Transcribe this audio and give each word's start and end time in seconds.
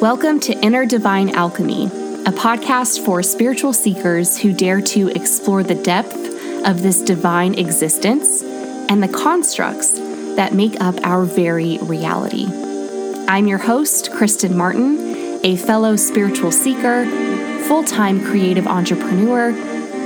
Welcome 0.00 0.38
to 0.42 0.52
Inner 0.52 0.86
Divine 0.86 1.30
Alchemy, 1.30 1.86
a 1.86 2.30
podcast 2.30 3.04
for 3.04 3.20
spiritual 3.20 3.72
seekers 3.72 4.38
who 4.38 4.52
dare 4.52 4.80
to 4.80 5.08
explore 5.08 5.64
the 5.64 5.74
depth 5.74 6.14
of 6.64 6.82
this 6.82 7.02
divine 7.02 7.58
existence 7.58 8.40
and 8.44 9.02
the 9.02 9.08
constructs 9.08 9.90
that 10.36 10.54
make 10.54 10.80
up 10.80 10.94
our 11.02 11.24
very 11.24 11.78
reality. 11.78 12.46
I'm 13.26 13.48
your 13.48 13.58
host, 13.58 14.12
Kristen 14.12 14.56
Martin, 14.56 15.44
a 15.44 15.56
fellow 15.56 15.96
spiritual 15.96 16.52
seeker, 16.52 17.04
full 17.66 17.82
time 17.82 18.24
creative 18.24 18.68
entrepreneur, 18.68 19.50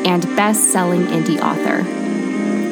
and 0.07 0.23
best 0.37 0.73
selling 0.73 1.03
indie 1.09 1.39
author. 1.39 1.83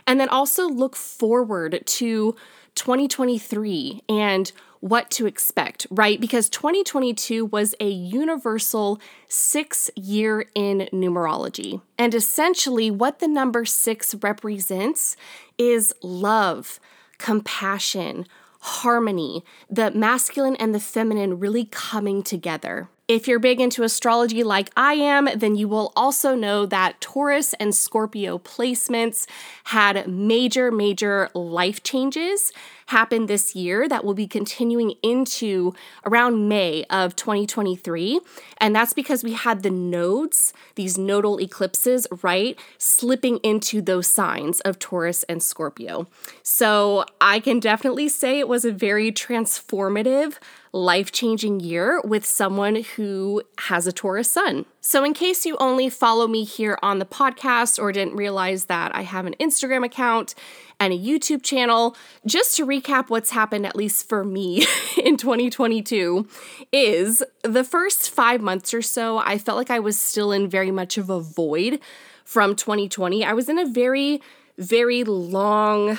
and 0.06 0.18
then 0.18 0.28
also 0.28 0.68
look 0.68 0.96
forward 0.96 1.82
to 1.86 2.34
2023 2.74 4.02
and 4.08 4.52
what 4.80 5.10
to 5.10 5.26
expect, 5.26 5.86
right? 5.90 6.20
Because 6.20 6.50
2022 6.50 7.46
was 7.46 7.74
a 7.80 7.88
universal 7.88 9.00
six 9.28 9.90
year 9.96 10.44
in 10.54 10.88
numerology. 10.92 11.80
And 11.96 12.14
essentially, 12.14 12.90
what 12.90 13.18
the 13.18 13.28
number 13.28 13.64
six 13.64 14.14
represents 14.16 15.16
is 15.56 15.94
love, 16.02 16.80
compassion, 17.16 18.26
harmony, 18.60 19.42
the 19.70 19.90
masculine 19.90 20.56
and 20.56 20.74
the 20.74 20.80
feminine 20.80 21.38
really 21.38 21.64
coming 21.64 22.22
together. 22.22 22.88
If 23.06 23.28
you're 23.28 23.38
big 23.38 23.60
into 23.60 23.82
astrology 23.82 24.42
like 24.42 24.70
I 24.78 24.94
am, 24.94 25.28
then 25.36 25.56
you 25.56 25.68
will 25.68 25.92
also 25.94 26.34
know 26.34 26.64
that 26.64 27.02
Taurus 27.02 27.52
and 27.54 27.74
Scorpio 27.74 28.38
placements 28.38 29.26
had 29.64 30.08
major, 30.08 30.70
major 30.70 31.28
life 31.34 31.82
changes 31.82 32.50
happen 32.86 33.26
this 33.26 33.54
year 33.54 33.88
that 33.88 34.04
will 34.04 34.14
be 34.14 34.26
continuing 34.26 34.94
into 35.02 35.74
around 36.06 36.48
May 36.48 36.84
of 36.84 37.14
2023. 37.16 38.20
And 38.58 38.74
that's 38.74 38.94
because 38.94 39.22
we 39.22 39.32
had 39.32 39.62
the 39.62 39.70
nodes, 39.70 40.52
these 40.74 40.96
nodal 40.96 41.40
eclipses, 41.40 42.06
right, 42.22 42.58
slipping 42.78 43.38
into 43.38 43.82
those 43.82 44.06
signs 44.06 44.60
of 44.60 44.78
Taurus 44.78 45.24
and 45.24 45.42
Scorpio. 45.42 46.06
So 46.42 47.04
I 47.20 47.40
can 47.40 47.60
definitely 47.60 48.08
say 48.08 48.38
it 48.38 48.48
was 48.48 48.64
a 48.64 48.72
very 48.72 49.12
transformative 49.12 50.38
life 50.74 51.12
changing 51.12 51.60
year 51.60 52.00
with 52.02 52.26
someone 52.26 52.82
who 52.96 53.40
has 53.58 53.86
a 53.86 53.92
Taurus 53.92 54.28
sun. 54.28 54.66
So, 54.80 55.04
in 55.04 55.14
case 55.14 55.46
you 55.46 55.56
only 55.60 55.88
follow 55.88 56.26
me 56.26 56.42
here 56.42 56.76
on 56.82 56.98
the 56.98 57.06
podcast 57.06 57.78
or 57.78 57.92
didn't 57.92 58.16
realize 58.16 58.64
that 58.64 58.94
I 58.94 59.02
have 59.02 59.24
an 59.24 59.36
Instagram 59.38 59.84
account 59.84 60.34
and 60.80 60.92
a 60.92 60.98
YouTube 60.98 61.44
channel, 61.44 61.96
just 62.26 62.56
to 62.56 62.66
recap 62.66 63.08
what's 63.08 63.30
happened, 63.30 63.66
at 63.66 63.76
least 63.76 64.08
for 64.08 64.24
me 64.24 64.66
in 65.02 65.16
2022, 65.16 66.26
is 66.72 67.22
the 67.42 67.62
first 67.62 68.10
five 68.10 68.40
months 68.40 68.74
or 68.74 68.82
so, 68.82 69.18
I 69.18 69.38
felt 69.38 69.56
like 69.56 69.70
I 69.70 69.78
was 69.78 69.96
still 69.96 70.32
in 70.32 70.48
very 70.48 70.72
much 70.72 70.98
of 70.98 71.08
a 71.08 71.20
void 71.20 71.78
from 72.24 72.56
2020. 72.56 73.24
I 73.24 73.32
was 73.32 73.48
in 73.48 73.60
a 73.60 73.66
very, 73.66 74.20
very 74.58 75.04
long, 75.04 75.98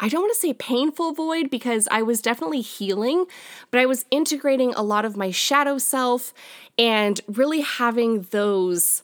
I 0.00 0.08
don't 0.08 0.22
want 0.22 0.32
to 0.34 0.40
say 0.40 0.52
painful 0.52 1.12
void 1.12 1.50
because 1.50 1.88
I 1.90 2.02
was 2.02 2.22
definitely 2.22 2.60
healing, 2.60 3.26
but 3.70 3.80
I 3.80 3.86
was 3.86 4.04
integrating 4.10 4.72
a 4.74 4.82
lot 4.82 5.04
of 5.04 5.16
my 5.16 5.30
shadow 5.30 5.78
self 5.78 6.32
and 6.78 7.20
really 7.26 7.62
having 7.62 8.22
those 8.30 9.02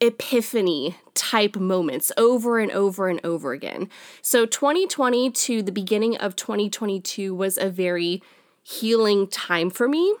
epiphany 0.00 0.96
type 1.14 1.56
moments 1.56 2.12
over 2.16 2.58
and 2.58 2.70
over 2.70 3.08
and 3.08 3.20
over 3.24 3.52
again. 3.52 3.88
So 4.22 4.46
2020 4.46 5.30
to 5.30 5.62
the 5.62 5.72
beginning 5.72 6.16
of 6.18 6.36
2022 6.36 7.34
was 7.34 7.58
a 7.58 7.68
very 7.68 8.22
healing 8.62 9.26
time 9.26 9.70
for 9.70 9.88
me. 9.88 10.14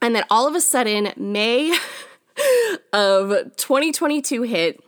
And 0.00 0.14
then 0.14 0.24
all 0.30 0.46
of 0.46 0.54
a 0.54 0.60
sudden, 0.60 1.12
May 1.16 1.76
of 2.92 3.56
2022 3.56 4.42
hit 4.42 4.84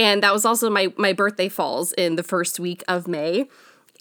and 0.00 0.22
that 0.22 0.32
was 0.32 0.44
also 0.44 0.68
my 0.68 0.92
my 0.96 1.12
birthday 1.12 1.48
falls 1.48 1.92
in 1.92 2.16
the 2.16 2.22
first 2.24 2.58
week 2.58 2.82
of 2.88 3.06
May 3.06 3.48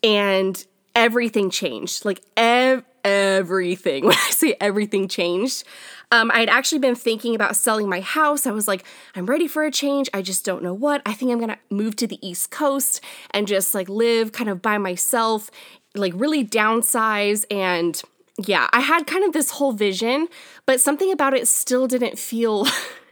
and 0.02 0.66
everything 0.96 1.52
changed 1.52 2.06
like 2.06 2.22
ev- 2.38 2.86
everything 3.04 4.06
when 4.08 4.16
I 4.16 4.32
say 4.32 4.56
everything 4.60 5.08
changed 5.08 5.66
um, 6.12 6.32
I 6.32 6.40
had 6.40 6.50
actually 6.50 6.80
been 6.80 6.96
thinking 6.96 7.36
about 7.36 7.56
selling 7.56 7.88
my 7.88 8.02
house. 8.02 8.48
I 8.48 8.52
was 8.52 8.68
like, 8.68 8.84
I'm 9.16 9.28
ready 9.28 9.48
for 9.48 9.64
a 9.64 9.70
change. 9.70 10.10
I 10.12 10.24
just 10.24 10.44
don't 10.44 10.64
know 10.64 10.74
what. 10.74 11.04
I 11.06 11.14
think 11.14 11.32
I'm 11.32 11.40
gonna 11.40 11.60
move 11.70 11.96
to 11.98 12.08
the 12.08 12.18
East 12.28 12.50
Coast 12.50 13.00
and 13.30 13.48
just 13.48 13.76
like 13.76 13.88
live 13.88 14.32
kind 14.32 14.50
of 14.50 14.60
by 14.60 14.80
myself, 14.80 15.52
like 15.94 16.14
really 16.16 16.44
downsize. 16.44 17.46
And 17.52 18.02
yeah, 18.44 18.68
I 18.74 18.80
had 18.80 19.06
kind 19.06 19.24
of 19.24 19.34
this 19.34 19.52
whole 19.52 19.72
vision, 19.72 20.28
but 20.66 20.82
something 20.82 21.12
about 21.12 21.36
it 21.36 21.48
still 21.48 21.88
didn't 21.88 22.18
feel 22.18 22.66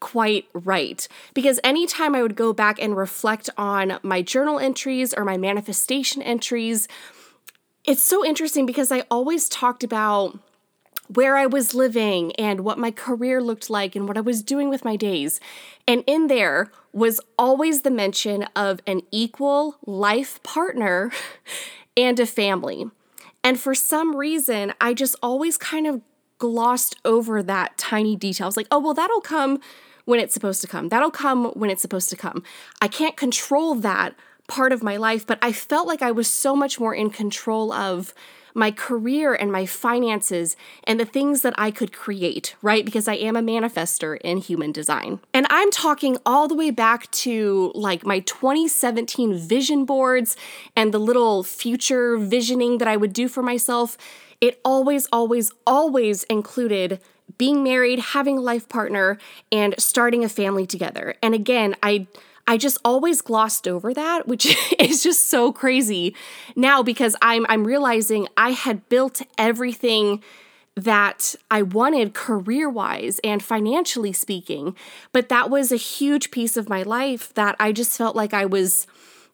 quite 0.00 0.46
right. 0.52 1.06
Because 1.34 1.60
anytime 1.64 2.14
I 2.14 2.22
would 2.22 2.36
go 2.36 2.52
back 2.52 2.80
and 2.80 2.96
reflect 2.96 3.50
on 3.56 3.98
my 4.02 4.22
journal 4.22 4.58
entries 4.58 5.14
or 5.14 5.24
my 5.24 5.36
manifestation 5.36 6.22
entries, 6.22 6.88
it's 7.84 8.02
so 8.02 8.24
interesting 8.24 8.66
because 8.66 8.92
I 8.92 9.04
always 9.10 9.48
talked 9.48 9.82
about 9.82 10.38
where 11.08 11.36
I 11.36 11.46
was 11.46 11.74
living 11.74 12.32
and 12.36 12.60
what 12.60 12.78
my 12.78 12.90
career 12.90 13.42
looked 13.42 13.70
like 13.70 13.96
and 13.96 14.06
what 14.06 14.18
I 14.18 14.20
was 14.20 14.42
doing 14.42 14.68
with 14.68 14.84
my 14.84 14.96
days. 14.96 15.40
And 15.86 16.04
in 16.06 16.26
there 16.26 16.70
was 16.92 17.20
always 17.38 17.80
the 17.80 17.90
mention 17.90 18.42
of 18.54 18.80
an 18.86 19.02
equal 19.10 19.76
life 19.86 20.42
partner 20.42 21.10
and 21.96 22.20
a 22.20 22.26
family. 22.26 22.90
And 23.42 23.58
for 23.58 23.74
some 23.74 24.16
reason, 24.16 24.74
I 24.80 24.92
just 24.94 25.16
always 25.22 25.56
kind 25.56 25.86
of 25.86 26.02
glossed 26.38 26.96
over 27.04 27.42
that 27.42 27.76
tiny 27.76 28.16
detail. 28.16 28.46
I 28.46 28.48
was 28.48 28.56
like, 28.56 28.68
oh, 28.70 28.78
well, 28.78 28.94
that'll 28.94 29.20
come 29.20 29.60
when 30.04 30.20
it's 30.20 30.34
supposed 30.34 30.60
to 30.62 30.68
come. 30.68 30.88
That'll 30.88 31.10
come 31.10 31.46
when 31.52 31.70
it's 31.70 31.82
supposed 31.82 32.08
to 32.10 32.16
come. 32.16 32.42
I 32.80 32.88
can't 32.88 33.16
control 33.16 33.74
that 33.76 34.14
part 34.46 34.72
of 34.72 34.82
my 34.82 34.96
life, 34.96 35.26
but 35.26 35.38
I 35.42 35.52
felt 35.52 35.86
like 35.86 36.00
I 36.00 36.10
was 36.10 36.28
so 36.28 36.56
much 36.56 36.80
more 36.80 36.94
in 36.94 37.10
control 37.10 37.72
of 37.72 38.14
my 38.54 38.70
career 38.70 39.34
and 39.34 39.52
my 39.52 39.66
finances 39.66 40.56
and 40.84 40.98
the 40.98 41.04
things 41.04 41.42
that 41.42 41.54
I 41.56 41.70
could 41.70 41.92
create, 41.92 42.56
right? 42.60 42.84
Because 42.84 43.06
I 43.06 43.14
am 43.14 43.36
a 43.36 43.42
manifester 43.42 44.18
in 44.22 44.38
human 44.38 44.72
design. 44.72 45.20
And 45.32 45.46
I'm 45.48 45.70
talking 45.70 46.16
all 46.26 46.48
the 46.48 46.54
way 46.54 46.70
back 46.70 47.10
to 47.12 47.70
like 47.74 48.04
my 48.04 48.20
2017 48.20 49.38
vision 49.38 49.84
boards 49.84 50.36
and 50.74 50.92
the 50.92 50.98
little 50.98 51.44
future 51.44 52.16
visioning 52.16 52.78
that 52.78 52.88
I 52.88 52.96
would 52.96 53.12
do 53.12 53.28
for 53.28 53.42
myself. 53.42 53.96
It 54.40 54.60
always, 54.64 55.06
always, 55.12 55.52
always 55.66 56.24
included 56.24 57.00
being 57.36 57.62
married, 57.62 57.98
having 57.98 58.38
a 58.38 58.40
life 58.40 58.68
partner, 58.68 59.18
and 59.52 59.74
starting 59.78 60.24
a 60.24 60.28
family 60.28 60.66
together. 60.66 61.14
And 61.22 61.34
again, 61.34 61.76
I 61.82 62.06
I 62.46 62.56
just 62.56 62.78
always 62.82 63.20
glossed 63.20 63.68
over 63.68 63.92
that, 63.92 64.26
which 64.26 64.56
is 64.78 65.02
just 65.02 65.28
so 65.28 65.52
crazy 65.52 66.14
now 66.56 66.82
because 66.82 67.14
I'm 67.20 67.44
I'm 67.48 67.66
realizing 67.66 68.26
I 68.36 68.50
had 68.52 68.88
built 68.88 69.20
everything 69.36 70.22
that 70.74 71.34
I 71.50 71.62
wanted 71.62 72.14
career 72.14 72.70
wise 72.70 73.18
and 73.24 73.42
financially 73.42 74.12
speaking, 74.12 74.76
but 75.12 75.28
that 75.28 75.50
was 75.50 75.72
a 75.72 75.76
huge 75.76 76.30
piece 76.30 76.56
of 76.56 76.68
my 76.68 76.84
life 76.84 77.34
that 77.34 77.56
I 77.58 77.72
just 77.72 77.98
felt 77.98 78.14
like 78.14 78.32
I 78.32 78.46
was 78.46 78.86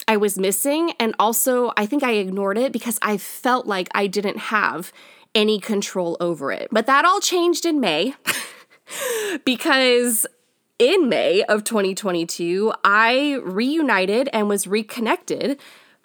I 0.07 0.17
was 0.17 0.39
missing 0.39 0.93
and 1.01 1.15
also 1.19 1.73
I 1.77 1.87
think 1.87 2.03
I 2.03 2.13
ignored 2.13 2.59
it 2.59 2.73
because 2.73 2.99
I 3.03 3.17
felt 3.17 3.67
like 3.67 3.89
I 3.95 4.07
didn't 4.07 4.39
have 4.39 4.93
any 5.35 5.59
control 5.59 6.17
over 6.21 6.53
it. 6.53 6.69
But 6.71 6.87
that 6.87 7.05
all 7.05 7.21
changed 7.21 7.67
in 7.67 7.81
May 7.81 8.15
because 9.45 10.27
in 10.79 11.09
May 11.09 11.43
of 11.45 11.65
2022, 11.65 12.73
I 12.85 13.41
reunited 13.43 14.29
and 14.33 14.49
was 14.49 14.67
reconnected 14.67 15.61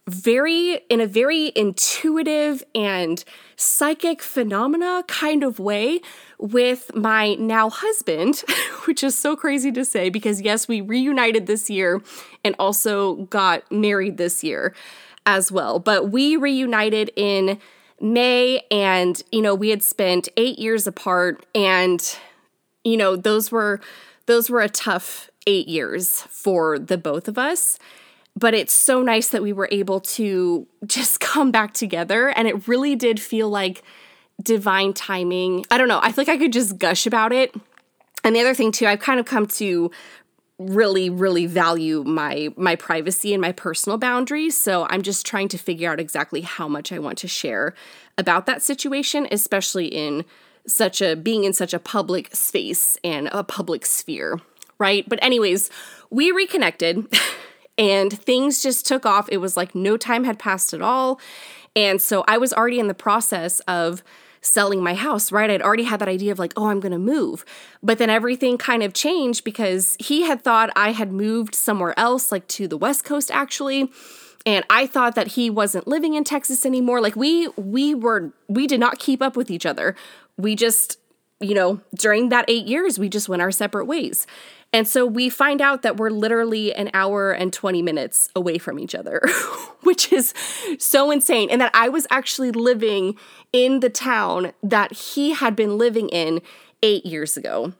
very 0.10 0.82
in 0.90 1.02
a 1.02 1.08
very 1.08 1.52
intuitive 1.56 2.64
and 2.76 3.24
psychic 3.56 4.22
phenomena 4.22 5.04
kind 5.08 5.44
of 5.44 5.60
way 5.60 6.02
with 6.38 6.92
my 6.96 7.36
now 7.36 7.70
husband, 7.70 8.44
which 8.86 9.04
is 9.04 9.18
so 9.18 9.36
crazy 9.36 9.72
to 9.72 9.86
say 9.86 10.10
because 10.10 10.42
yes, 10.42 10.68
we 10.68 10.82
reunited 10.82 11.48
this 11.48 11.70
year 11.70 12.02
and 12.44 12.56
also 12.60 13.16
got 13.26 13.70
married 13.72 14.18
this 14.18 14.44
year 14.44 14.74
as 15.26 15.52
well. 15.52 15.80
But 15.80 16.12
we 16.12 16.36
reunited 16.36 17.12
in 17.16 17.60
May 18.02 18.62
and 18.72 19.22
you 19.32 19.42
know, 19.42 19.56
we 19.56 19.70
had 19.70 19.84
spent 19.84 20.30
8 20.38 20.58
years 20.58 20.88
apart 20.88 21.46
and 21.54 22.18
you 22.84 22.98
know, 22.98 23.16
those 23.16 23.52
were 23.52 23.82
those 24.26 24.50
were 24.50 24.62
a 24.62 24.70
tough 24.70 25.30
eight 25.48 25.68
years 25.68 26.22
for 26.30 26.78
the 26.78 26.98
both 26.98 27.28
of 27.28 27.38
us. 27.38 27.80
But 28.40 28.54
it's 28.54 28.74
so 28.74 29.02
nice 29.02 29.30
that 29.30 29.42
we 29.42 29.54
were 29.54 29.68
able 29.72 30.00
to 30.02 30.68
just 30.86 31.20
come 31.32 31.52
back 31.52 31.74
together. 31.74 32.30
And 32.30 32.48
it 32.48 32.68
really 32.68 32.96
did 32.96 33.20
feel 33.20 33.50
like 33.50 33.84
divine 34.42 34.94
timing. 34.94 35.66
I 35.70 35.78
don't 35.78 35.88
know. 35.88 36.00
I 36.02 36.12
feel 36.12 36.24
like 36.26 36.30
I 36.30 36.38
could 36.38 36.54
just 36.54 36.78
gush 36.78 37.06
about 37.06 37.34
it. 37.34 37.54
And 38.24 38.36
the 38.36 38.40
other 38.40 38.54
thing, 38.54 38.72
too, 38.72 38.86
I've 38.86 39.00
kind 39.00 39.20
of 39.20 39.26
come 39.26 39.48
to 39.48 39.92
really 40.58 41.10
really 41.10 41.46
value 41.46 42.04
my 42.04 42.50
my 42.58 42.76
privacy 42.76 43.34
and 43.34 43.40
my 43.40 43.54
personal 43.54 43.98
boundaries 43.98 44.58
so 44.58 44.86
i'm 44.90 45.02
just 45.02 45.26
trying 45.26 45.48
to 45.48 45.58
figure 45.58 45.90
out 45.90 46.02
exactly 46.02 46.42
how 46.42 46.68
much 46.68 46.92
i 46.92 47.00
want 47.00 47.18
to 47.18 47.30
share 47.30 47.74
about 48.18 48.46
that 48.46 48.62
situation 48.62 49.26
especially 49.32 49.86
in 49.86 50.26
such 50.70 51.02
a 51.02 51.16
being 51.16 51.44
in 51.44 51.54
such 51.54 51.74
a 51.74 51.80
public 51.80 52.34
space 52.36 52.98
and 53.04 53.28
a 53.32 53.44
public 53.44 53.86
sphere, 53.86 54.40
right? 54.78 55.08
But 55.08 55.20
anyways, 55.22 55.70
we 56.10 56.32
reconnected 56.32 57.08
and 57.80 58.14
things 58.14 58.62
just 58.62 58.86
took 58.86 59.08
off. 59.08 59.28
It 59.32 59.38
was 59.38 59.58
like 59.58 59.74
no 59.74 59.98
time 59.98 60.26
had 60.26 60.38
passed 60.38 60.74
at 60.74 60.82
all. 60.84 61.20
And 61.76 62.00
so 62.00 62.24
I 62.28 62.38
was 62.38 62.54
already 62.54 62.80
in 62.80 62.88
the 62.88 62.94
process 62.94 63.60
of 63.62 64.04
selling 64.42 64.84
my 64.84 64.94
house, 64.94 65.32
right? 65.32 65.50
I'd 65.50 65.62
already 65.62 65.84
had 65.84 66.00
that 66.00 66.08
idea 66.08 66.32
of 66.32 66.40
like, 66.40 66.54
oh, 66.56 66.68
I'm 66.68 66.80
going 66.80 66.92
to 66.92 67.00
move. 67.00 67.44
But 67.82 67.98
then 67.98 68.10
everything 68.10 68.58
kind 68.58 68.84
of 68.84 68.94
changed 68.94 69.44
because 69.44 69.98
he 70.00 70.24
had 70.24 70.44
thought 70.44 70.70
I 70.76 70.92
had 70.92 71.12
moved 71.12 71.56
somewhere 71.56 71.98
else, 71.98 72.32
like 72.32 72.48
to 72.50 72.68
the 72.68 72.78
West 72.78 73.04
Coast 73.04 73.32
actually. 73.32 73.90
And 74.46 74.64
I 74.70 74.88
thought 74.88 75.16
that 75.16 75.30
he 75.30 75.50
wasn't 75.50 75.88
living 75.88 76.14
in 76.14 76.24
Texas 76.24 76.66
anymore. 76.66 77.02
Like 77.02 77.16
we 77.16 77.48
we 77.58 77.96
were 77.96 78.32
we 78.48 78.68
did 78.68 78.80
not 78.80 79.00
keep 79.00 79.22
up 79.22 79.36
with 79.36 79.50
each 79.52 79.66
other 79.66 79.96
we 80.40 80.56
just, 80.56 80.98
you 81.42 81.54
know, 81.54 81.82
during 81.96 82.30
that 82.30 82.46
eight 82.48 82.66
years, 82.66 82.98
we 82.98 83.10
just 83.10 83.28
went 83.28 83.42
our 83.42 83.52
separate 83.52 83.86
ways. 83.86 84.26
And 84.72 84.88
so 84.88 85.06
we 85.06 85.30
find 85.30 85.62
out 85.62 85.82
that 85.82 85.98
we're 85.98 86.12
literally 86.12 86.74
an 86.74 86.92
hour 86.94 87.32
and 87.32 87.52
20 87.52 87.82
minutes 87.82 88.30
away 88.36 88.60
from 88.60 88.78
each 88.78 88.94
other, 88.94 89.22
which 89.82 90.14
is 90.14 90.34
so 90.78 91.10
insane. 91.10 91.50
And 91.50 91.60
that 91.60 91.72
I 91.74 91.90
was 91.90 92.06
actually 92.12 92.52
living 92.52 93.18
in 93.52 93.80
the 93.80 93.90
town 93.90 94.54
that 94.62 94.94
he 94.94 95.34
had 95.34 95.56
been 95.56 95.78
living 95.78 96.10
in 96.10 96.42
eight 96.84 97.06
years 97.06 97.36
ago. 97.36 97.74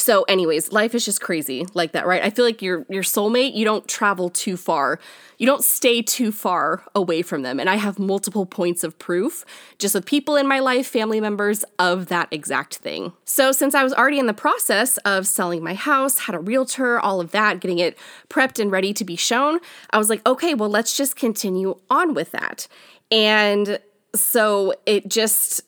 So, 0.00 0.22
anyways, 0.22 0.72
life 0.72 0.94
is 0.94 1.04
just 1.04 1.20
crazy 1.20 1.66
like 1.74 1.92
that, 1.92 2.06
right? 2.06 2.22
I 2.22 2.30
feel 2.30 2.46
like 2.46 2.62
your 2.62 2.86
your 2.88 3.02
soulmate, 3.02 3.54
you 3.54 3.66
don't 3.66 3.86
travel 3.86 4.30
too 4.30 4.56
far. 4.56 4.98
You 5.36 5.46
don't 5.46 5.62
stay 5.62 6.00
too 6.00 6.32
far 6.32 6.84
away 6.94 7.20
from 7.20 7.42
them. 7.42 7.60
And 7.60 7.68
I 7.68 7.76
have 7.76 7.98
multiple 7.98 8.46
points 8.46 8.82
of 8.82 8.98
proof 8.98 9.44
just 9.78 9.94
with 9.94 10.06
people 10.06 10.36
in 10.36 10.46
my 10.48 10.58
life, 10.58 10.86
family 10.86 11.20
members 11.20 11.64
of 11.78 12.06
that 12.06 12.28
exact 12.30 12.76
thing. 12.76 13.12
So, 13.26 13.52
since 13.52 13.74
I 13.74 13.82
was 13.82 13.92
already 13.92 14.18
in 14.18 14.26
the 14.26 14.32
process 14.32 14.96
of 14.98 15.26
selling 15.26 15.62
my 15.62 15.74
house, 15.74 16.20
had 16.20 16.34
a 16.34 16.40
realtor, 16.40 16.98
all 16.98 17.20
of 17.20 17.32
that, 17.32 17.60
getting 17.60 17.78
it 17.78 17.98
prepped 18.30 18.58
and 18.58 18.72
ready 18.72 18.94
to 18.94 19.04
be 19.04 19.16
shown, 19.16 19.60
I 19.90 19.98
was 19.98 20.08
like, 20.08 20.26
okay, 20.26 20.54
well, 20.54 20.70
let's 20.70 20.96
just 20.96 21.14
continue 21.14 21.78
on 21.90 22.14
with 22.14 22.30
that. 22.30 22.68
And 23.10 23.78
so 24.14 24.72
it 24.86 25.08
just 25.08 25.60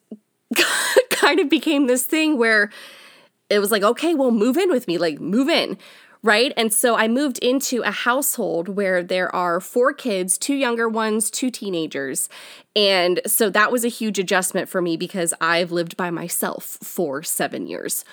kind 1.10 1.38
of 1.38 1.50
became 1.50 1.86
this 1.86 2.06
thing 2.06 2.38
where 2.38 2.70
it 3.52 3.58
was 3.58 3.70
like, 3.70 3.82
okay, 3.82 4.14
well, 4.14 4.30
move 4.30 4.56
in 4.56 4.70
with 4.70 4.88
me, 4.88 4.98
like, 4.98 5.20
move 5.20 5.48
in. 5.48 5.78
Right. 6.24 6.52
And 6.56 6.72
so 6.72 6.94
I 6.94 7.08
moved 7.08 7.38
into 7.40 7.82
a 7.82 7.90
household 7.90 8.68
where 8.68 9.02
there 9.02 9.34
are 9.34 9.60
four 9.60 9.92
kids, 9.92 10.38
two 10.38 10.54
younger 10.54 10.88
ones, 10.88 11.32
two 11.32 11.50
teenagers. 11.50 12.28
And 12.76 13.20
so 13.26 13.50
that 13.50 13.72
was 13.72 13.84
a 13.84 13.88
huge 13.88 14.20
adjustment 14.20 14.68
for 14.68 14.80
me 14.80 14.96
because 14.96 15.34
I've 15.40 15.72
lived 15.72 15.96
by 15.96 16.10
myself 16.10 16.78
for 16.80 17.24
seven 17.24 17.66
years. 17.66 18.04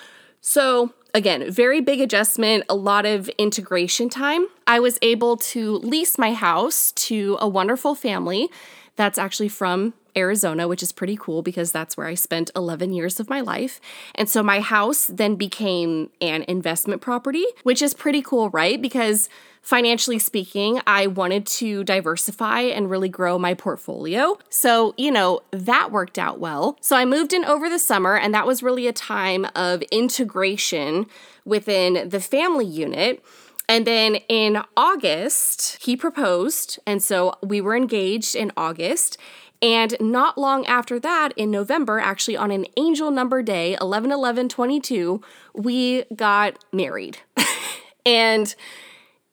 So, 0.41 0.93
again, 1.13 1.51
very 1.51 1.81
big 1.81 2.01
adjustment, 2.01 2.63
a 2.67 2.75
lot 2.75 3.05
of 3.05 3.29
integration 3.37 4.09
time. 4.09 4.47
I 4.65 4.79
was 4.79 4.97
able 5.03 5.37
to 5.37 5.75
lease 5.77 6.17
my 6.17 6.33
house 6.33 6.91
to 6.93 7.37
a 7.39 7.47
wonderful 7.47 7.93
family 7.93 8.49
that's 8.95 9.19
actually 9.19 9.49
from 9.49 9.93
Arizona, 10.19 10.67
which 10.67 10.83
is 10.83 10.91
pretty 10.91 11.17
cool 11.17 11.41
because 11.41 11.71
that's 11.71 11.97
where 11.97 12.07
I 12.07 12.13
spent 12.13 12.51
11 12.55 12.93
years 12.93 13.19
of 13.19 13.29
my 13.29 13.41
life. 13.41 13.81
And 14.15 14.29
so 14.29 14.43
my 14.43 14.59
house 14.59 15.07
then 15.07 15.35
became 15.35 16.11
an 16.21 16.43
investment 16.47 17.01
property, 17.01 17.45
which 17.63 17.81
is 17.81 17.93
pretty 17.93 18.21
cool, 18.21 18.49
right? 18.51 18.81
Because 18.81 19.29
financially 19.61 20.19
speaking, 20.19 20.81
I 20.87 21.07
wanted 21.07 21.45
to 21.45 21.83
diversify 21.83 22.61
and 22.61 22.89
really 22.89 23.09
grow 23.09 23.37
my 23.37 23.53
portfolio. 23.53 24.37
So, 24.49 24.93
you 24.97 25.11
know, 25.11 25.41
that 25.51 25.91
worked 25.91 26.17
out 26.17 26.39
well. 26.39 26.77
So 26.81 26.95
I 26.95 27.05
moved 27.05 27.33
in 27.33 27.45
over 27.45 27.69
the 27.69 27.79
summer, 27.79 28.15
and 28.17 28.33
that 28.33 28.47
was 28.47 28.63
really 28.63 28.87
a 28.87 28.93
time 28.93 29.47
of 29.55 29.81
integration 29.91 31.07
within 31.45 32.09
the 32.09 32.19
family 32.19 32.65
unit. 32.65 33.23
And 33.67 33.85
then 33.85 34.15
in 34.27 34.63
August, 34.75 35.77
he 35.83 35.95
proposed. 35.95 36.79
And 36.87 37.03
so 37.03 37.35
we 37.43 37.61
were 37.61 37.75
engaged 37.75 38.35
in 38.35 38.51
August. 38.57 39.17
And 39.61 39.95
not 39.99 40.37
long 40.37 40.65
after 40.67 40.99
that, 40.99 41.33
in 41.35 41.51
November, 41.51 41.99
actually 41.99 42.37
on 42.37 42.49
an 42.49 42.65
angel 42.77 43.11
number 43.11 43.41
day, 43.41 43.77
11 43.81 44.11
11 44.11 44.49
22, 44.49 45.21
we 45.53 46.05
got 46.15 46.63
married. 46.71 47.17
and 48.05 48.55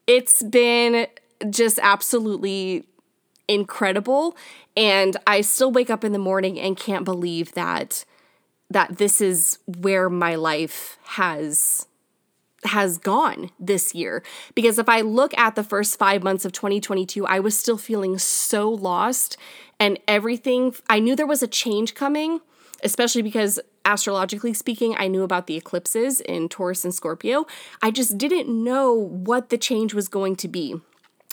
it's 0.05 0.43
been 0.43 1.07
just 1.49 1.79
absolutely 1.81 2.85
incredible. 3.47 4.35
And 4.75 5.15
I 5.25 5.41
still 5.41 5.71
wake 5.71 5.89
up 5.89 6.03
in 6.03 6.11
the 6.11 6.19
morning 6.19 6.59
and 6.59 6.75
can't 6.75 7.05
believe 7.05 7.53
that 7.53 8.03
that 8.69 8.97
this 8.97 9.21
is 9.21 9.59
where 9.65 10.09
my 10.09 10.35
life 10.35 10.97
has 11.03 11.87
has 12.63 12.97
gone 12.97 13.51
this 13.59 13.93
year. 13.93 14.23
Because 14.55 14.79
if 14.79 14.89
I 14.89 15.01
look 15.01 15.37
at 15.37 15.55
the 15.55 15.63
first 15.63 15.97
five 15.99 16.23
months 16.23 16.45
of 16.45 16.51
2022, 16.51 17.25
I 17.25 17.39
was 17.39 17.57
still 17.57 17.77
feeling 17.77 18.17
so 18.17 18.69
lost 18.69 19.37
and 19.79 19.99
everything. 20.07 20.75
I 20.89 20.99
knew 20.99 21.15
there 21.15 21.27
was 21.27 21.43
a 21.43 21.47
change 21.47 21.95
coming, 21.95 22.41
especially 22.83 23.21
because 23.21 23.59
astrologically 23.85 24.53
speaking, 24.53 24.95
I 24.97 25.07
knew 25.07 25.23
about 25.23 25.47
the 25.47 25.55
eclipses 25.55 26.19
in 26.21 26.49
Taurus 26.49 26.83
and 26.83 26.93
Scorpio. 26.93 27.45
I 27.81 27.91
just 27.91 28.17
didn't 28.17 28.49
know 28.49 28.93
what 28.93 29.49
the 29.49 29.57
change 29.57 29.93
was 29.93 30.07
going 30.07 30.35
to 30.37 30.47
be 30.47 30.81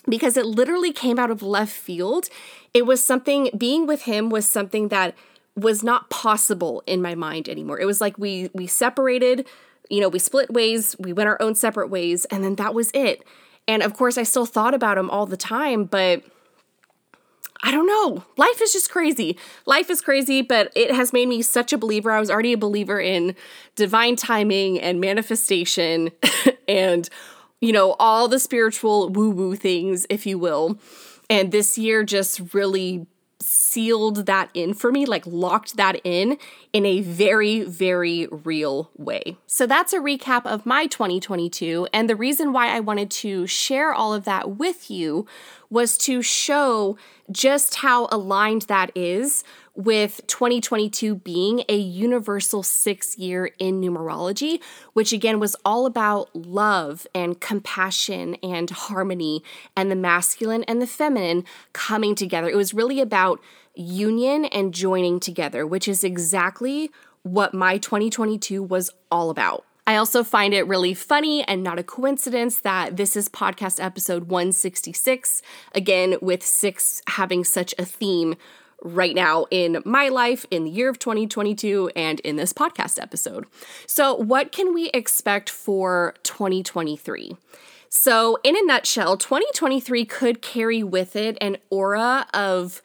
because 0.08 0.36
it 0.36 0.46
literally 0.46 0.92
came 0.92 1.18
out 1.18 1.30
of 1.30 1.42
left 1.42 1.72
field. 1.72 2.28
It 2.72 2.86
was 2.86 3.02
something, 3.02 3.50
being 3.56 3.86
with 3.86 4.02
him 4.02 4.28
was 4.28 4.46
something 4.46 4.88
that 4.88 5.14
was 5.56 5.82
not 5.82 6.10
possible 6.10 6.82
in 6.86 7.00
my 7.00 7.14
mind 7.14 7.48
anymore. 7.48 7.80
It 7.80 7.86
was 7.86 8.00
like 8.00 8.18
we 8.18 8.50
we 8.54 8.66
separated 8.66 9.46
you 9.90 10.00
know, 10.00 10.08
we 10.08 10.18
split 10.18 10.50
ways, 10.52 10.96
we 10.98 11.12
went 11.12 11.28
our 11.28 11.40
own 11.40 11.54
separate 11.54 11.88
ways, 11.88 12.24
and 12.26 12.42
then 12.42 12.56
that 12.56 12.74
was 12.74 12.90
it. 12.94 13.24
And 13.66 13.82
of 13.82 13.94
course, 13.94 14.18
I 14.18 14.22
still 14.22 14.46
thought 14.46 14.74
about 14.74 14.98
him 14.98 15.10
all 15.10 15.26
the 15.26 15.36
time, 15.36 15.84
but 15.84 16.22
I 17.62 17.70
don't 17.70 17.86
know. 17.86 18.24
Life 18.36 18.60
is 18.60 18.74
just 18.74 18.90
crazy. 18.90 19.38
Life 19.64 19.88
is 19.88 20.02
crazy, 20.02 20.42
but 20.42 20.70
it 20.76 20.94
has 20.94 21.14
made 21.14 21.28
me 21.28 21.40
such 21.40 21.72
a 21.72 21.78
believer. 21.78 22.10
I 22.10 22.20
was 22.20 22.30
already 22.30 22.52
a 22.52 22.58
believer 22.58 23.00
in 23.00 23.34
divine 23.74 24.16
timing 24.16 24.78
and 24.78 25.00
manifestation 25.00 26.10
and, 26.68 27.08
you 27.62 27.72
know, 27.72 27.96
all 27.98 28.28
the 28.28 28.38
spiritual 28.38 29.08
woo 29.08 29.30
woo 29.30 29.56
things, 29.56 30.06
if 30.10 30.26
you 30.26 30.38
will. 30.38 30.78
And 31.30 31.52
this 31.52 31.78
year 31.78 32.04
just 32.04 32.52
really 32.52 33.06
sealed 33.44 34.26
that 34.26 34.50
in 34.54 34.74
for 34.74 34.90
me, 34.90 35.06
like 35.06 35.26
locked 35.26 35.76
that 35.76 36.00
in 36.04 36.38
in 36.72 36.86
a 36.86 37.00
very, 37.00 37.62
very 37.62 38.26
real 38.30 38.90
way. 38.96 39.36
So 39.46 39.66
that's 39.66 39.92
a 39.92 39.98
recap 39.98 40.46
of 40.46 40.66
my 40.66 40.86
2022. 40.86 41.88
And 41.92 42.08
the 42.08 42.16
reason 42.16 42.52
why 42.52 42.74
I 42.74 42.80
wanted 42.80 43.10
to 43.12 43.46
share 43.46 43.92
all 43.92 44.14
of 44.14 44.24
that 44.24 44.56
with 44.56 44.90
you 44.90 45.26
was 45.70 45.98
to 45.98 46.22
show 46.22 46.96
just 47.30 47.76
how 47.76 48.08
aligned 48.10 48.62
that 48.62 48.90
is 48.94 49.44
with 49.74 50.20
2022 50.26 51.16
being 51.16 51.64
a 51.68 51.76
universal 51.76 52.62
six 52.62 53.18
year 53.18 53.50
in 53.58 53.80
numerology, 53.80 54.60
which 54.92 55.12
again 55.12 55.40
was 55.40 55.56
all 55.64 55.86
about 55.86 56.34
love 56.34 57.06
and 57.14 57.40
compassion 57.40 58.36
and 58.36 58.70
harmony 58.70 59.42
and 59.76 59.90
the 59.90 59.96
masculine 59.96 60.62
and 60.64 60.80
the 60.80 60.86
feminine 60.86 61.44
coming 61.72 62.14
together. 62.14 62.48
It 62.48 62.56
was 62.56 62.74
really 62.74 63.00
about 63.00 63.40
union 63.74 64.44
and 64.46 64.72
joining 64.72 65.18
together, 65.18 65.66
which 65.66 65.88
is 65.88 66.04
exactly 66.04 66.90
what 67.22 67.54
my 67.54 67.78
2022 67.78 68.62
was 68.62 68.90
all 69.10 69.30
about. 69.30 69.64
I 69.86 69.96
also 69.96 70.24
find 70.24 70.54
it 70.54 70.66
really 70.66 70.94
funny 70.94 71.42
and 71.42 71.62
not 71.62 71.78
a 71.78 71.82
coincidence 71.82 72.60
that 72.60 72.96
this 72.96 73.16
is 73.16 73.28
podcast 73.28 73.82
episode 73.82 74.28
166, 74.28 75.42
again, 75.74 76.16
with 76.22 76.42
six 76.42 77.02
having 77.06 77.44
such 77.44 77.74
a 77.78 77.84
theme 77.84 78.36
right 78.84 79.14
now 79.14 79.46
in 79.50 79.82
my 79.84 80.08
life, 80.08 80.46
in 80.50 80.64
the 80.64 80.70
year 80.70 80.88
of 80.88 80.98
2022, 81.00 81.90
and 81.96 82.20
in 82.20 82.36
this 82.36 82.52
podcast 82.52 83.02
episode. 83.02 83.46
So, 83.86 84.14
what 84.14 84.52
can 84.52 84.72
we 84.72 84.90
expect 84.90 85.50
for 85.50 86.14
2023? 86.22 87.36
So, 87.88 88.38
in 88.44 88.56
a 88.56 88.62
nutshell, 88.62 89.16
2023 89.16 90.04
could 90.04 90.42
carry 90.42 90.82
with 90.84 91.16
it 91.16 91.36
an 91.40 91.56
aura 91.70 92.26
of 92.32 92.82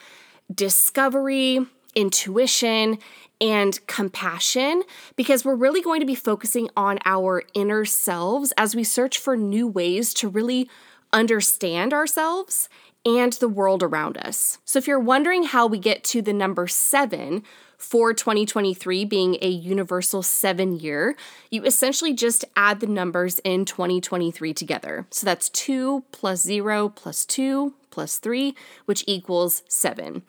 discovery, 0.53 1.65
intuition, 1.95 2.97
and 3.41 3.85
compassion 3.87 4.83
because 5.15 5.45
we're 5.45 5.55
really 5.55 5.81
going 5.81 5.99
to 5.99 6.05
be 6.05 6.15
focusing 6.15 6.69
on 6.75 6.99
our 7.05 7.43
inner 7.53 7.85
selves 7.85 8.51
as 8.57 8.75
we 8.75 8.83
search 8.83 9.17
for 9.17 9.37
new 9.37 9.67
ways 9.67 10.13
to 10.15 10.27
really 10.27 10.69
understand 11.13 11.93
ourselves 11.93 12.69
and 13.05 13.33
the 13.33 13.49
world 13.49 13.83
around 13.83 14.17
us. 14.17 14.57
So, 14.65 14.79
if 14.79 14.87
you're 14.87 14.99
wondering 14.99 15.43
how 15.43 15.67
we 15.67 15.79
get 15.79 16.03
to 16.05 16.21
the 16.21 16.33
number 16.33 16.67
seven 16.67 17.43
for 17.77 18.13
2023 18.13 19.05
being 19.05 19.37
a 19.41 19.47
universal 19.47 20.21
seven 20.21 20.77
year, 20.77 21.15
you 21.49 21.63
essentially 21.63 22.13
just 22.13 22.43
add 22.55 22.81
the 22.81 22.87
numbers 22.87 23.39
in 23.39 23.65
2023 23.65 24.53
together. 24.53 25.05
So, 25.11 25.25
that's 25.25 25.49
two 25.49 26.03
plus 26.11 26.41
zero 26.41 26.89
plus 26.89 27.25
two 27.25 27.73
plus 27.89 28.17
three, 28.17 28.55
which 28.85 29.03
equals 29.07 29.63
seven. 29.67 30.23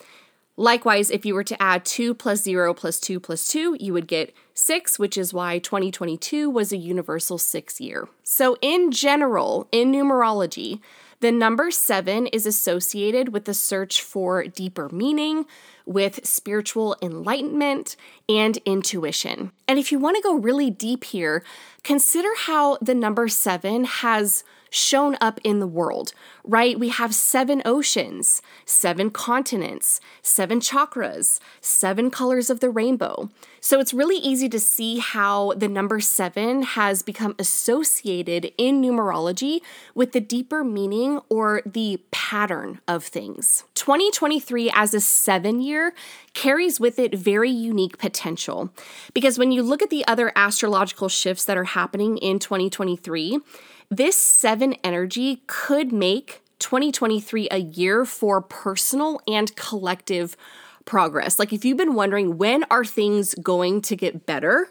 Likewise, 0.57 1.11
if 1.11 1.25
you 1.25 1.35
were 1.35 1.45
to 1.45 1.63
add 1.63 1.87
2 1.87 2.13
plus 2.13 2.43
0 2.43 2.75
plus 2.75 3.01
2 3.01 3.19
plus 3.19 3.47
2, 3.49 3.79
you 3.81 3.95
would 3.95 4.07
get 4.07 4.35
6, 4.53 4.99
which 4.99 5.17
is 5.17 5.33
why 5.33 5.59
2022 5.59 6.51
was 6.51 6.71
a 6.71 6.77
universal 6.77 7.39
six 7.39 7.81
year. 7.81 8.09
So, 8.23 8.59
in 8.61 8.91
general, 8.91 9.69
in 9.73 9.91
numerology, 9.91 10.81
the 11.21 11.31
number 11.31 11.71
7 11.71 12.27
is 12.29 12.47
associated 12.47 13.33
with 13.33 13.45
the 13.45 13.55
search 13.55 14.03
for 14.03 14.45
deeper 14.45 14.89
meaning, 14.89 15.47
with 15.87 16.27
spiritual 16.27 16.97
enlightenment, 17.03 17.97
and 18.29 18.59
intuition. 18.65 19.53
And 19.69 19.79
if 19.79 19.93
you 19.93 19.99
want 19.99 20.17
to 20.17 20.23
go 20.23 20.35
really 20.37 20.71
deep 20.71 21.05
here, 21.05 21.45
consider 21.83 22.31
how 22.37 22.79
the 22.81 22.95
number 22.95 23.29
7 23.29 23.85
has 23.85 24.45
shown 24.71 25.17
up 25.21 25.41
in 25.45 25.59
the 25.59 25.67
world, 25.67 26.13
right? 26.45 26.79
We 26.79 26.89
have 26.89 27.15
seven 27.15 27.61
oceans, 27.65 28.41
seven 28.65 29.11
continents, 29.11 30.01
seven 30.23 30.61
chakras, 30.61 31.41
seven 31.61 32.11
colors 32.11 32.49
of 32.49 32.61
the 32.61 32.71
rainbow. 32.71 33.29
So 33.61 33.79
it's 33.79 33.93
really 33.93 34.17
easy 34.17 34.49
to 34.49 34.59
see 34.59 34.99
how 34.99 35.53
the 35.53 35.69
number 35.69 36.01
seven 36.01 36.63
has 36.63 37.03
become 37.03 37.35
associated 37.39 38.53
in 38.57 38.81
numerology 38.81 39.61
with 39.95 40.13
the 40.13 40.21
deeper 40.21 40.65
meaning 40.65 41.21
or 41.29 41.61
the 41.67 42.01
pattern 42.11 42.81
of 42.89 43.05
things. 43.05 43.65
2023 43.75 44.71
as 44.75 44.95
a 44.95 45.01
seven 45.01 45.61
year 45.61 45.93
carries 46.33 46.81
with 46.81 46.99
it 46.99 47.15
very 47.15 47.51
unique 47.51 47.99
potential 47.99 48.71
because 49.13 49.39
when 49.39 49.53
you 49.53 49.63
look 49.63 49.83
at 49.83 49.91
the 49.91 50.07
other 50.07 50.33
astrological 50.37 51.09
shifts 51.09 51.45
that 51.45 51.59
are 51.59 51.65
happening 51.65 52.17
in 52.19 52.39
2023, 52.39 53.41
this 53.91 54.17
seven 54.17 54.75
energy 54.85 55.43
could 55.47 55.93
make 55.93 56.43
2023 56.61 57.49
a 57.51 57.59
year 57.59 58.05
for 58.05 58.41
personal 58.41 59.21
and 59.27 59.55
collective 59.57 60.37
progress. 60.85 61.39
Like 61.39 61.53
if 61.53 61.65
you've 61.65 61.77
been 61.77 61.95
wondering 61.95 62.39
when 62.39 62.65
are 62.71 62.85
things 62.85 63.35
going 63.35 63.83
to 63.83 63.97
get 63.97 64.27
better, 64.27 64.69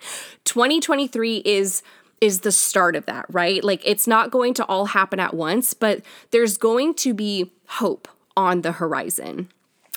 2023 0.44 1.38
is 1.44 1.82
is 2.20 2.40
the 2.40 2.52
start 2.52 2.94
of 2.94 3.04
that, 3.06 3.26
right? 3.30 3.64
Like 3.64 3.82
it's 3.84 4.06
not 4.06 4.30
going 4.30 4.54
to 4.54 4.64
all 4.66 4.86
happen 4.86 5.18
at 5.18 5.34
once, 5.34 5.74
but 5.74 6.02
there's 6.30 6.56
going 6.56 6.94
to 6.94 7.12
be 7.12 7.50
hope 7.66 8.06
on 8.36 8.62
the 8.62 8.72
horizon. 8.72 9.48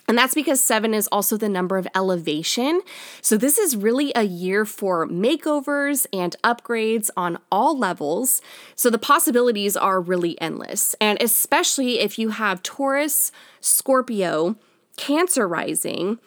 And 0.07 0.17
that's 0.17 0.35
because 0.35 0.61
seven 0.61 0.93
is 0.93 1.07
also 1.11 1.35
the 1.35 1.49
number 1.49 1.77
of 1.77 1.87
elevation. 1.95 2.81
So, 3.21 3.37
this 3.37 3.57
is 3.57 3.75
really 3.75 4.11
a 4.15 4.23
year 4.23 4.63
for 4.65 5.07
makeovers 5.07 6.05
and 6.13 6.35
upgrades 6.43 7.09
on 7.17 7.39
all 7.51 7.77
levels. 7.77 8.41
So, 8.75 8.89
the 8.89 8.99
possibilities 8.99 9.75
are 9.75 9.99
really 9.99 10.39
endless. 10.39 10.95
And 11.01 11.19
especially 11.21 11.99
if 11.99 12.19
you 12.19 12.29
have 12.29 12.61
Taurus, 12.61 13.31
Scorpio, 13.61 14.57
Cancer 14.97 15.47
rising, 15.47 16.19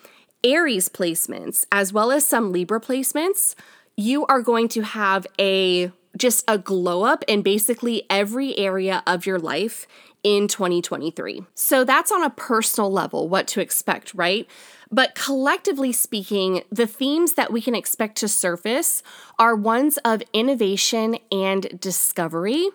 Aries 0.45 0.89
placements, 0.89 1.65
as 1.73 1.93
well 1.93 2.11
as 2.11 2.25
some 2.25 2.53
Libra 2.53 2.81
placements, 2.81 3.55
you 3.97 4.27
are 4.27 4.43
going 4.43 4.69
to 4.69 4.83
have 4.83 5.27
a 5.41 5.93
just 6.17 6.45
a 6.49 6.59
glow 6.59 7.05
up 7.05 7.25
in 7.29 7.43
basically 7.43 8.05
every 8.11 8.57
area 8.59 9.03
of 9.07 9.25
your 9.27 9.39
life 9.39 9.87
in 10.23 10.49
2023. 10.49 11.45
So 11.55 11.85
that's 11.85 12.13
on 12.13 12.23
a 12.23 12.31
personal 12.31 12.91
level, 12.91 13.29
what 13.29 13.47
to 13.49 13.61
expect, 13.61 14.15
right? 14.15 14.47
But 14.91 15.15
collectively 15.15 15.93
speaking, 15.93 16.63
the 16.71 16.87
themes 16.87 17.35
that 17.35 17.53
we 17.53 17.61
can 17.61 17.75
expect 17.75 18.17
to 18.19 18.29
surface 18.29 19.03
are 19.39 19.55
ones 19.55 19.99
of 19.99 20.23
innovation 20.33 21.19
and 21.31 21.79
discovery. 21.81 22.71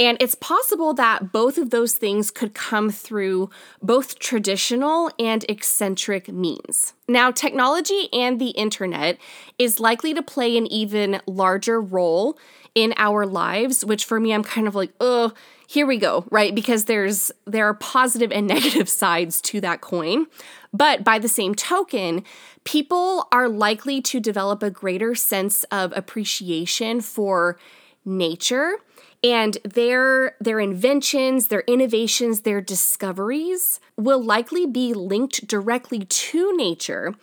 And 0.00 0.16
it's 0.20 0.34
possible 0.34 0.94
that 0.94 1.30
both 1.32 1.58
of 1.58 1.70
those 1.70 1.94
things 1.94 2.30
could 2.30 2.54
come 2.54 2.90
through 2.90 3.50
both 3.82 4.18
traditional 4.18 5.10
and 5.18 5.44
eccentric 5.48 6.28
means. 6.28 6.94
Now, 7.06 7.30
technology 7.30 8.08
and 8.12 8.40
the 8.40 8.50
internet 8.50 9.18
is 9.58 9.78
likely 9.78 10.14
to 10.14 10.22
play 10.22 10.56
an 10.56 10.66
even 10.66 11.20
larger 11.26 11.80
role 11.80 12.38
in 12.74 12.94
our 12.96 13.26
lives, 13.26 13.84
which 13.84 14.04
for 14.04 14.18
me, 14.18 14.32
I'm 14.32 14.42
kind 14.42 14.66
of 14.66 14.74
like, 14.74 14.92
oh, 15.00 15.32
here 15.66 15.86
we 15.86 15.98
go, 15.98 16.24
right? 16.30 16.54
Because 16.54 16.84
there's 16.84 17.32
there 17.46 17.66
are 17.66 17.74
positive 17.74 18.30
and 18.30 18.46
negative 18.56 18.88
sides 18.88 19.40
to 19.42 19.60
that 19.60 19.80
coin. 19.80 20.26
But 20.72 21.04
by 21.04 21.18
the 21.18 21.28
same 21.28 21.54
token, 21.54 22.24
people 22.64 23.28
are 23.32 23.48
likely 23.48 24.00
to 24.02 24.20
develop 24.20 24.62
a 24.62 24.70
greater 24.70 25.14
sense 25.14 25.64
of 25.64 25.92
appreciation 25.96 27.00
for 27.00 27.58
nature 28.04 28.78
and 29.24 29.58
their 29.64 30.36
their 30.40 30.60
inventions, 30.60 31.48
their 31.48 31.62
innovations, 31.62 32.40
their 32.40 32.60
discoveries 32.60 33.80
will 33.96 34.22
likely 34.22 34.66
be 34.66 34.92
linked 34.92 35.46
directly 35.46 36.00
to 36.00 36.56
nature 36.56 37.14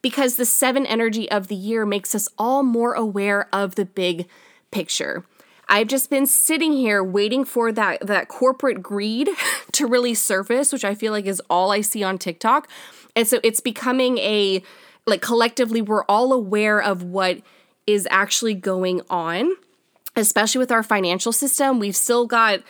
because 0.00 0.36
the 0.36 0.46
7 0.46 0.86
energy 0.86 1.28
of 1.30 1.48
the 1.48 1.56
year 1.56 1.84
makes 1.84 2.14
us 2.14 2.28
all 2.38 2.62
more 2.62 2.94
aware 2.94 3.48
of 3.52 3.74
the 3.74 3.84
big 3.84 4.28
picture. 4.70 5.24
I've 5.68 5.88
just 5.88 6.08
been 6.08 6.26
sitting 6.26 6.72
here 6.72 7.04
waiting 7.04 7.44
for 7.44 7.72
that 7.72 8.06
that 8.06 8.28
corporate 8.28 8.82
greed 8.82 9.28
to 9.72 9.86
really 9.86 10.14
surface, 10.14 10.72
which 10.72 10.84
I 10.84 10.94
feel 10.94 11.12
like 11.12 11.26
is 11.26 11.42
all 11.50 11.70
I 11.70 11.82
see 11.82 12.02
on 12.02 12.18
TikTok. 12.18 12.68
And 13.14 13.26
so 13.26 13.40
it's 13.42 13.60
becoming 13.60 14.18
a 14.18 14.62
like 15.06 15.20
collectively 15.20 15.82
we're 15.82 16.04
all 16.04 16.32
aware 16.32 16.80
of 16.80 17.02
what 17.02 17.40
is 17.86 18.06
actually 18.10 18.54
going 18.54 19.00
on, 19.10 19.56
especially 20.16 20.58
with 20.58 20.72
our 20.72 20.82
financial 20.82 21.32
system. 21.32 21.78
We've 21.78 21.96
still 21.96 22.26
got 22.26 22.60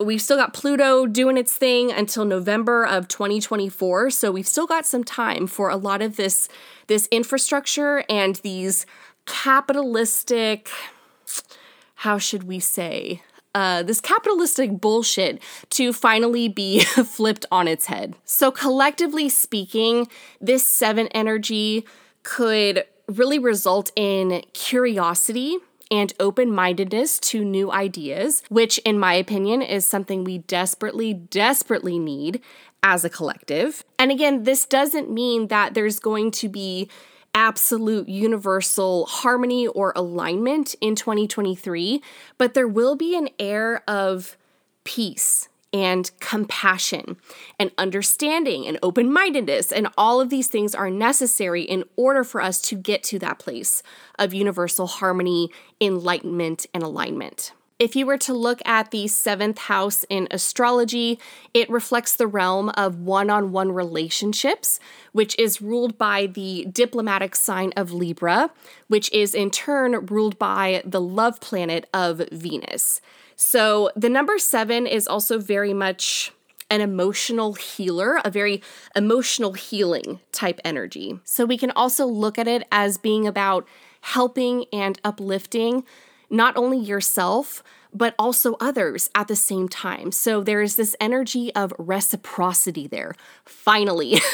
we've 0.00 0.22
still 0.22 0.36
got 0.36 0.52
Pluto 0.52 1.06
doing 1.06 1.36
its 1.36 1.56
thing 1.56 1.90
until 1.90 2.24
November 2.24 2.84
of 2.84 3.08
2024, 3.08 4.10
so 4.10 4.30
we've 4.30 4.46
still 4.46 4.66
got 4.66 4.86
some 4.86 5.04
time 5.04 5.46
for 5.46 5.70
a 5.70 5.76
lot 5.76 6.02
of 6.02 6.16
this 6.16 6.48
this 6.86 7.08
infrastructure 7.10 8.04
and 8.08 8.36
these 8.36 8.86
capitalistic 9.26 10.68
how 11.96 12.18
should 12.18 12.44
we 12.44 12.60
say, 12.60 13.22
uh, 13.54 13.82
this 13.82 14.00
capitalistic 14.00 14.80
bullshit 14.80 15.40
to 15.70 15.92
finally 15.92 16.48
be 16.48 16.80
flipped 16.84 17.46
on 17.52 17.68
its 17.68 17.86
head. 17.86 18.16
So, 18.24 18.50
collectively 18.50 19.28
speaking, 19.28 20.08
this 20.40 20.66
seven 20.66 21.06
energy 21.08 21.86
could 22.24 22.84
really 23.06 23.38
result 23.38 23.92
in 23.94 24.42
curiosity 24.54 25.58
and 25.90 26.12
open 26.18 26.50
mindedness 26.50 27.18
to 27.20 27.44
new 27.44 27.70
ideas, 27.70 28.42
which, 28.48 28.78
in 28.78 28.98
my 28.98 29.14
opinion, 29.14 29.62
is 29.62 29.84
something 29.84 30.24
we 30.24 30.38
desperately, 30.38 31.14
desperately 31.14 31.98
need 31.98 32.40
as 32.82 33.04
a 33.04 33.10
collective. 33.10 33.84
And 33.98 34.10
again, 34.10 34.42
this 34.42 34.64
doesn't 34.66 35.10
mean 35.10 35.48
that 35.48 35.74
there's 35.74 36.00
going 36.00 36.30
to 36.32 36.48
be 36.48 36.88
absolute 37.34 38.08
universal 38.08 39.06
harmony 39.06 39.66
or 39.66 39.92
alignment 39.96 40.74
in 40.80 40.94
2023, 40.94 42.00
but 42.38 42.54
there 42.54 42.68
will 42.68 42.96
be 42.96 43.16
an 43.16 43.28
air 43.38 43.82
of 43.88 44.36
peace 44.84 45.48
and 45.72 46.12
compassion 46.20 47.16
and 47.58 47.72
understanding 47.76 48.64
and 48.64 48.78
open 48.80 49.12
mindedness. 49.12 49.72
And 49.72 49.88
all 49.98 50.20
of 50.20 50.30
these 50.30 50.46
things 50.46 50.72
are 50.72 50.88
necessary 50.88 51.62
in 51.62 51.82
order 51.96 52.22
for 52.22 52.40
us 52.40 52.62
to 52.62 52.76
get 52.76 53.02
to 53.04 53.18
that 53.18 53.40
place 53.40 53.82
of 54.16 54.32
universal 54.32 54.86
harmony, 54.86 55.50
enlightenment, 55.80 56.66
and 56.72 56.84
alignment. 56.84 57.52
If 57.80 57.96
you 57.96 58.06
were 58.06 58.18
to 58.18 58.32
look 58.32 58.62
at 58.64 58.92
the 58.92 59.08
seventh 59.08 59.58
house 59.58 60.04
in 60.08 60.28
astrology, 60.30 61.18
it 61.52 61.68
reflects 61.68 62.14
the 62.14 62.28
realm 62.28 62.68
of 62.70 63.00
one 63.00 63.30
on 63.30 63.50
one 63.50 63.72
relationships, 63.72 64.78
which 65.10 65.36
is 65.40 65.60
ruled 65.60 65.98
by 65.98 66.26
the 66.26 66.66
diplomatic 66.70 67.34
sign 67.34 67.72
of 67.76 67.90
Libra, 67.90 68.50
which 68.86 69.10
is 69.12 69.34
in 69.34 69.50
turn 69.50 70.06
ruled 70.06 70.38
by 70.38 70.82
the 70.84 71.00
love 71.00 71.40
planet 71.40 71.88
of 71.92 72.22
Venus. 72.30 73.00
So 73.34 73.90
the 73.96 74.08
number 74.08 74.38
seven 74.38 74.86
is 74.86 75.08
also 75.08 75.40
very 75.40 75.74
much 75.74 76.30
an 76.70 76.80
emotional 76.80 77.54
healer, 77.54 78.20
a 78.24 78.30
very 78.30 78.62
emotional 78.94 79.54
healing 79.54 80.20
type 80.30 80.60
energy. 80.64 81.18
So 81.24 81.44
we 81.44 81.58
can 81.58 81.72
also 81.72 82.06
look 82.06 82.38
at 82.38 82.46
it 82.46 82.68
as 82.70 82.98
being 82.98 83.26
about 83.26 83.66
helping 84.00 84.66
and 84.72 85.00
uplifting 85.02 85.82
not 86.30 86.56
only 86.56 86.78
yourself, 86.78 87.62
but 87.92 88.14
also 88.18 88.56
others 88.60 89.08
at 89.14 89.28
the 89.28 89.36
same 89.36 89.68
time. 89.68 90.10
So 90.10 90.42
there 90.42 90.62
is 90.62 90.76
this 90.76 90.96
energy 91.00 91.54
of 91.54 91.72
reciprocity 91.78 92.86
there. 92.86 93.14
Finally. 93.44 94.20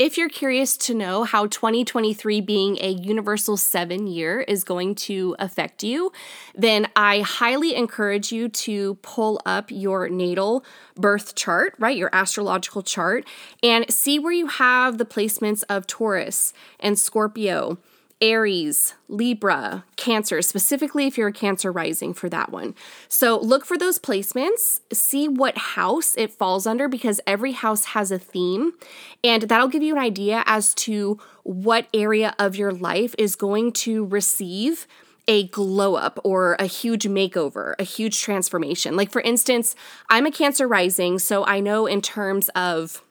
If 0.00 0.16
you're 0.16 0.30
curious 0.30 0.78
to 0.78 0.94
know 0.94 1.24
how 1.24 1.44
2023 1.44 2.40
being 2.40 2.78
a 2.80 2.88
universal 2.88 3.58
seven 3.58 4.06
year 4.06 4.40
is 4.40 4.64
going 4.64 4.94
to 4.94 5.36
affect 5.38 5.84
you, 5.84 6.10
then 6.54 6.86
I 6.96 7.20
highly 7.20 7.74
encourage 7.74 8.32
you 8.32 8.48
to 8.48 8.94
pull 9.02 9.42
up 9.44 9.70
your 9.70 10.08
natal 10.08 10.64
birth 10.96 11.34
chart, 11.34 11.74
right? 11.78 11.94
Your 11.94 12.08
astrological 12.14 12.82
chart, 12.82 13.26
and 13.62 13.92
see 13.92 14.18
where 14.18 14.32
you 14.32 14.46
have 14.46 14.96
the 14.96 15.04
placements 15.04 15.64
of 15.68 15.86
Taurus 15.86 16.54
and 16.78 16.98
Scorpio 16.98 17.76
Aries, 18.20 18.94
Libra, 19.08 19.84
Cancer, 19.96 20.42
specifically 20.42 21.06
if 21.06 21.16
you're 21.16 21.28
a 21.28 21.32
Cancer 21.32 21.72
rising 21.72 22.12
for 22.12 22.28
that 22.28 22.50
one. 22.50 22.74
So 23.08 23.38
look 23.38 23.64
for 23.64 23.78
those 23.78 23.98
placements, 23.98 24.80
see 24.92 25.26
what 25.26 25.56
house 25.56 26.14
it 26.16 26.30
falls 26.30 26.66
under 26.66 26.88
because 26.88 27.20
every 27.26 27.52
house 27.52 27.86
has 27.86 28.10
a 28.10 28.18
theme, 28.18 28.72
and 29.24 29.42
that'll 29.42 29.68
give 29.68 29.82
you 29.82 29.94
an 29.94 30.02
idea 30.02 30.42
as 30.46 30.74
to 30.74 31.18
what 31.44 31.88
area 31.94 32.34
of 32.38 32.56
your 32.56 32.72
life 32.72 33.14
is 33.16 33.36
going 33.36 33.72
to 33.72 34.04
receive 34.04 34.86
a 35.26 35.46
glow 35.48 35.94
up 35.94 36.18
or 36.24 36.56
a 36.58 36.66
huge 36.66 37.04
makeover, 37.04 37.74
a 37.78 37.84
huge 37.84 38.20
transformation. 38.20 38.96
Like, 38.96 39.10
for 39.10 39.20
instance, 39.22 39.74
I'm 40.10 40.26
a 40.26 40.30
Cancer 40.30 40.66
rising, 40.66 41.18
so 41.18 41.46
I 41.46 41.60
know 41.60 41.86
in 41.86 42.02
terms 42.02 42.48
of 42.50 43.02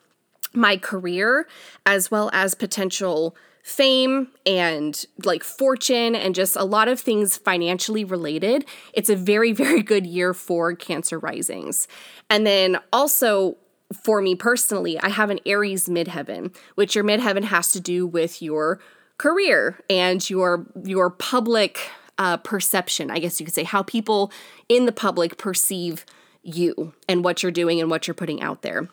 my 0.53 0.77
career 0.77 1.47
as 1.85 2.11
well 2.11 2.29
as 2.33 2.55
potential 2.55 3.35
fame 3.63 4.29
and 4.45 5.05
like 5.23 5.43
fortune 5.43 6.15
and 6.15 6.33
just 6.33 6.55
a 6.55 6.63
lot 6.63 6.87
of 6.87 6.99
things 6.99 7.37
financially 7.37 8.03
related, 8.03 8.65
it's 8.93 9.09
a 9.09 9.15
very, 9.15 9.51
very 9.51 9.83
good 9.83 10.07
year 10.07 10.33
for 10.33 10.73
Cancer 10.75 11.19
risings. 11.19 11.87
And 12.29 12.45
then 12.45 12.79
also, 12.91 13.57
for 14.03 14.21
me 14.21 14.35
personally, 14.35 14.99
I 14.99 15.09
have 15.09 15.29
an 15.29 15.39
Aries 15.45 15.87
midheaven, 15.87 16.55
which 16.75 16.95
your 16.95 17.03
midheaven 17.03 17.43
has 17.43 17.71
to 17.71 17.79
do 17.79 18.05
with 18.05 18.41
your 18.41 18.79
career 19.17 19.79
and 19.89 20.27
your 20.29 20.65
your 20.83 21.09
public 21.09 21.89
uh, 22.17 22.37
perception. 22.37 23.09
I 23.09 23.19
guess 23.19 23.39
you 23.39 23.45
could 23.45 23.55
say 23.55 23.63
how 23.63 23.83
people 23.83 24.31
in 24.67 24.85
the 24.85 24.91
public 24.91 25.37
perceive 25.37 26.05
you 26.43 26.93
and 27.07 27.23
what 27.23 27.41
you're 27.41 27.51
doing 27.51 27.81
and 27.81 27.89
what 27.89 28.07
you're 28.07 28.15
putting 28.15 28.41
out 28.41 28.61
there. 28.61 28.87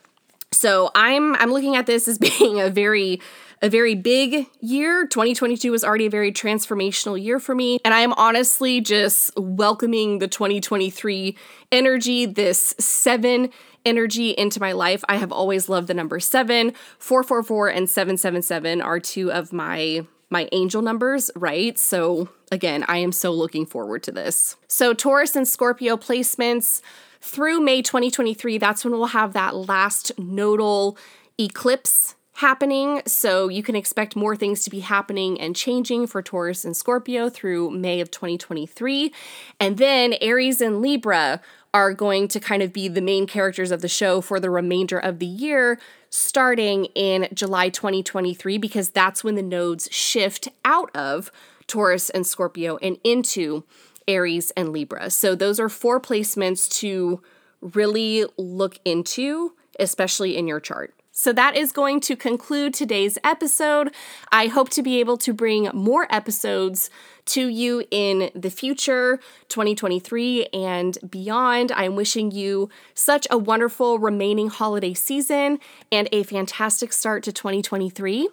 So 0.52 0.90
I'm 0.94 1.35
I'm 1.37 1.52
looking 1.52 1.76
at 1.76 1.87
this 1.87 2.09
as 2.09 2.18
being 2.38 2.61
a 2.61 2.70
very 2.70 3.20
a 3.62 3.68
very 3.68 3.94
big 3.94 4.46
year. 4.60 5.06
2022 5.06 5.70
was 5.70 5.84
already 5.84 6.06
a 6.06 6.10
very 6.10 6.32
transformational 6.32 7.20
year 7.20 7.38
for 7.38 7.54
me. 7.54 7.78
And 7.84 7.94
I 7.94 8.00
am 8.00 8.12
honestly 8.14 8.80
just 8.80 9.36
welcoming 9.36 10.18
the 10.18 10.28
2023 10.28 11.36
energy, 11.72 12.26
this 12.26 12.74
seven 12.78 13.50
energy 13.84 14.30
into 14.30 14.60
my 14.60 14.72
life. 14.72 15.04
I 15.08 15.16
have 15.16 15.32
always 15.32 15.68
loved 15.68 15.88
the 15.88 15.94
number 15.94 16.20
seven. 16.20 16.72
444 16.98 17.68
and 17.68 17.88
777 17.88 18.82
are 18.82 19.00
two 19.00 19.32
of 19.32 19.52
my 19.52 20.06
my 20.28 20.48
angel 20.50 20.82
numbers, 20.82 21.30
right? 21.36 21.78
So 21.78 22.28
again, 22.50 22.84
I 22.88 22.98
am 22.98 23.12
so 23.12 23.30
looking 23.30 23.64
forward 23.64 24.02
to 24.02 24.12
this. 24.12 24.56
So 24.66 24.92
Taurus 24.92 25.36
and 25.36 25.46
Scorpio 25.46 25.96
placements 25.96 26.82
through 27.20 27.60
May 27.60 27.80
2023, 27.80 28.58
that's 28.58 28.84
when 28.84 28.92
we'll 28.92 29.06
have 29.06 29.34
that 29.34 29.54
last 29.54 30.10
nodal 30.18 30.98
eclipse 31.38 32.15
happening. 32.37 33.03
So 33.07 33.49
you 33.49 33.62
can 33.62 33.77
expect 33.77 34.14
more 34.14 34.37
things 34.37 34.62
to 34.64 34.70
be 34.70 34.81
happening 34.81 35.40
and 35.40 35.57
changing 35.57 36.07
for 36.07 36.22
Taurus 36.22 36.64
and 36.64 36.77
Scorpio 36.77 37.31
through 37.31 37.70
May 37.70 38.01
of 38.01 38.11
2023. 38.11 39.12
And 39.59 39.79
then 39.79 40.14
Aries 40.20 40.61
and 40.61 40.83
Libra 40.83 41.40
are 41.72 41.94
going 41.94 42.29
to 42.29 42.40
kind 42.40 42.62
of 42.62 42.72
be 42.72 42.88
the 42.88 43.01
main 43.01 43.27
characters 43.27 43.70
of 43.70 43.81
the 43.81 43.88
show 43.88 44.20
for 44.20 44.40
the 44.40 44.51
remainder 44.51 44.99
of 44.99 45.18
the 45.18 45.27
year, 45.27 45.79
starting 46.11 46.87
in 46.94 47.29
July 47.35 47.68
2023, 47.68 48.59
because 48.59 48.90
that's 48.90 49.22
when 49.22 49.35
the 49.35 49.42
nodes 49.42 49.88
shift 49.90 50.49
out 50.64 50.94
of 50.94 51.31
Taurus 51.66 52.11
and 52.11 52.27
Scorpio 52.27 52.77
and 52.79 52.99
into 53.05 53.64
Aries 54.09 54.51
and 54.53 54.70
Libra. 54.70 55.11
So 55.11 55.35
those 55.35 55.59
are 55.61 55.68
four 55.68 56.01
placements 56.01 56.68
to 56.81 57.22
really 57.61 58.25
look 58.37 58.79
into, 58.85 59.55
especially 59.79 60.37
in 60.37 60.46
your 60.46 60.61
chart. 60.61 60.95
So 61.18 61.33
that 61.33 61.57
is 61.57 61.72
going 61.72 62.00
to 62.00 62.14
conclude 62.14 62.74
today's 62.74 63.16
episode. 63.24 63.90
I 64.31 64.48
hope 64.48 64.68
to 64.70 64.83
be 64.83 65.00
able 65.00 65.16
to 65.16 65.33
bring 65.33 65.70
more 65.72 66.07
episodes 66.11 66.90
to 67.24 67.48
you 67.48 67.85
in 67.90 68.31
the 68.35 68.50
future, 68.50 69.18
2023 69.48 70.48
and 70.52 70.98
beyond. 71.09 71.72
I'm 71.72 71.96
wishing 71.96 72.33
you 72.33 72.68
such 72.92 73.26
a 73.31 73.38
wonderful 73.38 73.98
remaining 73.98 74.48
holiday 74.48 74.92
season 74.92 75.59
and 75.90 76.07
a 76.12 76.22
fantastic 76.22 76.92
start 76.92 77.22
to 77.24 77.33
2023. 77.33 78.29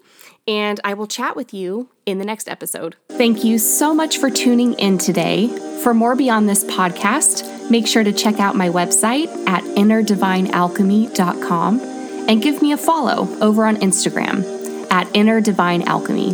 And 0.45 0.81
I 0.83 0.93
will 0.93 1.07
chat 1.07 1.37
with 1.37 1.53
you 1.53 1.87
in 2.05 2.17
the 2.17 2.25
next 2.25 2.49
episode. 2.49 2.97
Thank 3.11 3.45
you 3.45 3.59
so 3.59 3.93
much 3.93 4.17
for 4.17 4.29
tuning 4.29 4.73
in 4.73 4.97
today. 4.97 5.47
For 5.83 5.93
more 5.93 6.17
beyond 6.17 6.49
this 6.49 6.65
podcast, 6.65 7.71
make 7.71 7.87
sure 7.87 8.03
to 8.03 8.11
check 8.11 8.41
out 8.41 8.57
my 8.57 8.67
website 8.67 9.29
at 9.47 9.63
innerdivinealchemy.com 9.63 11.92
and 12.27 12.41
give 12.41 12.61
me 12.61 12.71
a 12.71 12.77
follow 12.77 13.27
over 13.41 13.65
on 13.65 13.77
Instagram 13.77 14.89
at 14.91 15.07
Inner 15.15 15.41
Divine 15.41 15.81
Alchemy. 15.83 16.33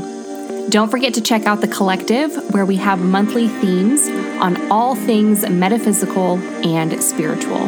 Don't 0.69 0.91
forget 0.91 1.13
to 1.15 1.21
check 1.21 1.45
out 1.45 1.62
the 1.62 1.67
collective 1.67 2.54
where 2.54 2.65
we 2.65 2.75
have 2.75 2.99
monthly 2.99 3.47
themes 3.47 4.08
on 4.41 4.71
all 4.71 4.95
things 4.95 5.47
metaphysical 5.49 6.38
and 6.65 7.02
spiritual. 7.02 7.67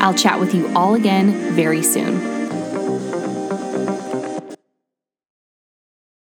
I'll 0.00 0.14
chat 0.14 0.38
with 0.38 0.54
you 0.54 0.72
all 0.76 0.94
again 0.94 1.54
very 1.54 1.82
soon. 1.82 2.35